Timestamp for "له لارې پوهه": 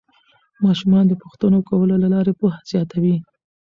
2.03-2.59